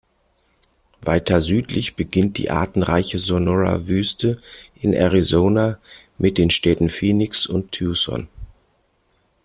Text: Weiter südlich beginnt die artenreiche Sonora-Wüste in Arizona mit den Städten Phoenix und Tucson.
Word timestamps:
Weiter 1.03 1.41
südlich 1.41 1.95
beginnt 1.95 2.39
die 2.39 2.49
artenreiche 2.49 3.19
Sonora-Wüste 3.19 4.39
in 4.73 4.93
Arizona 4.93 5.77
mit 6.17 6.39
den 6.39 6.49
Städten 6.49 6.89
Phoenix 6.89 7.45
und 7.45 7.71
Tucson. 7.71 8.27